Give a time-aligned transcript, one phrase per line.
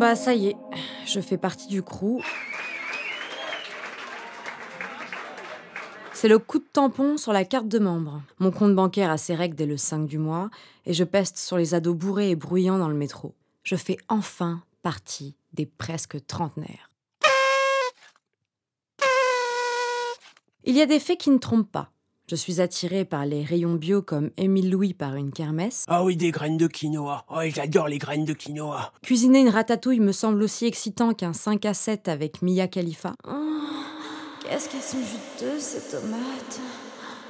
[0.00, 0.56] bah ça y est,
[1.04, 2.22] je fais partie du crew.
[6.14, 8.22] C'est le coup de tampon sur la carte de membre.
[8.38, 10.48] Mon compte bancaire a ses règles dès le 5 du mois
[10.86, 13.34] et je peste sur les ados bourrés et bruyants dans le métro.
[13.62, 16.90] Je fais enfin partie des presque trentenaires.
[20.64, 21.90] Il y a des faits qui ne trompent pas.
[22.30, 25.84] Je suis attirée par les rayons bio comme Émile Louis par une kermesse.
[25.88, 27.24] Ah oui, des graines de quinoa.
[27.28, 28.92] Oh, j'adore les graines de quinoa.
[29.02, 33.14] Cuisiner une ratatouille me semble aussi excitant qu'un 5 à 7 avec Mia Khalifa.
[33.26, 33.32] Oh,
[34.44, 36.60] qu'est-ce qu'elles sont juteuses ces tomates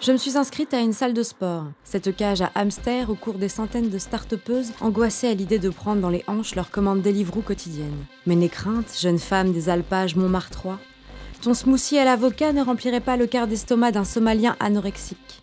[0.00, 3.38] je me suis inscrite à une salle de sport, cette cage à hamster au cours
[3.38, 4.34] des centaines de start
[4.82, 8.04] angoissées à l'idée de prendre dans les hanches leur commande Deliveroo quotidienne.
[8.26, 10.78] Mais n'aie crainte, jeune femme des alpages Montmartrois,
[11.44, 15.42] ton smoothie à l'avocat ne remplirait pas le quart d'estomac d'un Somalien anorexique.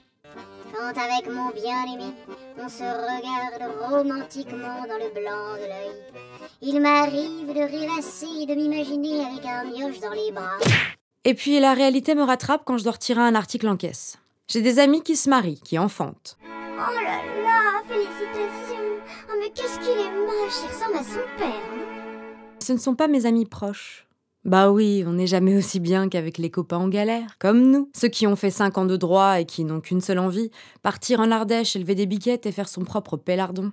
[0.73, 2.11] Quand avec mon bien-aimé,
[2.57, 8.55] on se regarde romantiquement dans le blanc de l'œil, il m'arrive de rêvasser et de
[8.55, 10.57] m'imaginer avec un mioche dans les bras.
[11.23, 14.17] Et puis la réalité me rattrape quand je dois retirer un article en caisse.
[14.47, 16.35] J'ai des amis qui se marient, qui enfantent.
[16.43, 18.97] Oh là là, félicitations
[19.29, 22.23] Oh mais qu'est-ce qu'il est moche, il ressemble à son père hein.
[22.57, 24.07] Ce ne sont pas mes amis proches.
[24.43, 28.07] Bah oui, on n'est jamais aussi bien qu'avec les copains en galère, comme nous, ceux
[28.07, 30.49] qui ont fait 5 ans de droit et qui n'ont qu'une seule envie,
[30.81, 33.71] partir en Ardèche, élever des biquettes et faire son propre pélardon.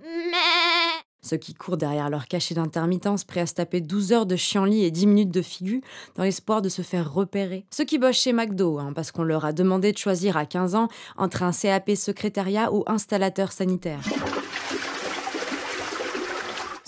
[1.23, 4.85] Ceux qui courent derrière leur cachet d'intermittence, prêts à se taper 12 heures de chienlit
[4.85, 5.81] et 10 minutes de figu,
[6.17, 7.65] dans l'espoir de se faire repérer.
[7.71, 10.75] Ceux qui bossent chez McDo, hein, parce qu'on leur a demandé de choisir à 15
[10.75, 14.01] ans entre un CAP secrétariat ou installateur sanitaire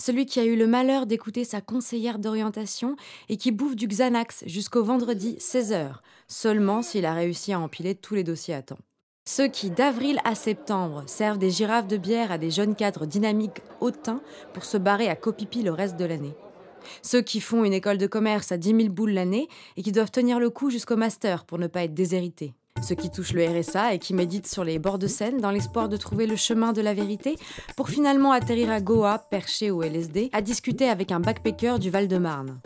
[0.00, 2.96] celui qui a eu le malheur d'écouter sa conseillère d'orientation
[3.28, 8.14] et qui bouffe du Xanax jusqu'au vendredi 16h, seulement s'il a réussi à empiler tous
[8.14, 8.78] les dossiers à temps.
[9.28, 13.60] Ceux qui, d'avril à septembre, servent des girafes de bière à des jeunes cadres dynamiques
[13.80, 14.22] hautains
[14.54, 16.34] pour se barrer à copipi le reste de l'année.
[17.02, 20.10] Ceux qui font une école de commerce à 10 000 boules l'année et qui doivent
[20.10, 23.94] tenir le coup jusqu'au master pour ne pas être déshérités ceux qui touchent le RSA
[23.94, 26.80] et qui méditent sur les bords de Seine dans l'espoir de trouver le chemin de
[26.80, 27.36] la vérité
[27.76, 32.60] pour finalement atterrir à Goa, perché au LSD, à discuter avec un backpacker du Val-de-Marne.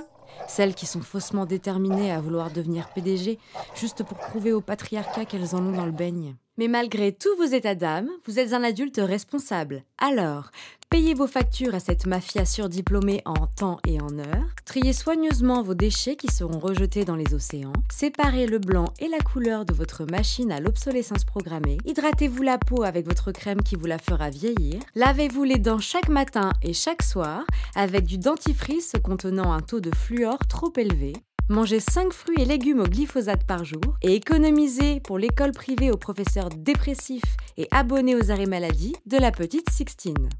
[0.49, 3.39] Celles qui sont faussement déterminées à vouloir devenir PDG
[3.75, 6.37] juste pour prouver au patriarcat qu'elles en ont dans le beigne.
[6.56, 9.82] Mais malgré tous vos états d'âme, vous êtes un adulte responsable.
[9.98, 10.50] Alors,
[10.88, 15.75] payez vos factures à cette mafia surdiplômée en temps et en heure, triez soigneusement vos
[15.75, 20.04] déchets qui seront rejetés dans les océans, séparez le blanc et la couleur de votre
[20.04, 24.81] machine à l'obsolescence programmée, hydratez-vous la peau avec votre crème qui vous la fera vieillir,
[24.94, 27.44] lavez-vous les dents chaque matin et chaque soir
[27.75, 31.15] avec du dentifrice contenant un taux de fluor trop élevé,
[31.50, 35.99] Mangez 5 fruits et légumes au glyphosate par jour et économisez pour l'école privée aux
[35.99, 40.31] professeurs dépressifs et abonnés aux arrêts maladie de la petite Sixtine.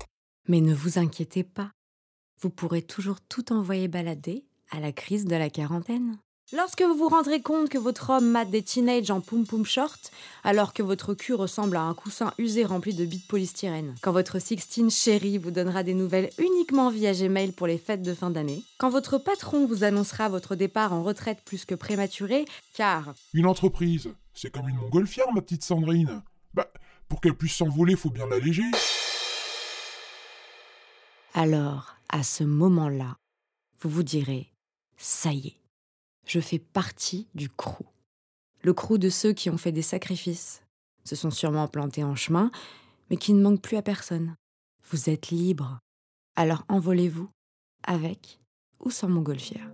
[0.49, 1.73] Mais ne vous inquiétez pas,
[2.41, 6.17] vous pourrez toujours tout envoyer balader à la crise de la quarantaine.
[6.53, 10.13] Lorsque vous vous rendrez compte que votre homme mate des teenagers en poum poum short,
[10.45, 14.13] alors que votre cul ressemble à un coussin usé rempli de billes de polystyrène, quand
[14.13, 18.29] votre Sixtine chérie vous donnera des nouvelles uniquement via Gmail pour les fêtes de fin
[18.29, 22.45] d'année, quand votre patron vous annoncera votre départ en retraite plus que prématuré,
[22.75, 26.23] car une entreprise, c'est comme une montgolfière, ma petite Sandrine.
[26.53, 26.71] Bah,
[27.09, 28.71] pour qu'elle puisse s'envoler, faut bien l'alléger.
[31.33, 33.17] Alors, à ce moment-là,
[33.81, 34.53] vous vous direz,
[34.99, 35.64] ça y est
[36.27, 37.85] je fais partie du crew.
[38.63, 40.65] Le crew de ceux qui ont fait des sacrifices,
[41.05, 42.51] se sont sûrement plantés en chemin,
[43.11, 44.35] mais qui ne manquent plus à personne.
[44.91, 45.79] Vous êtes libre.
[46.37, 47.29] Alors envolez-vous,
[47.83, 48.41] avec
[48.81, 49.74] ou sans montgolfière.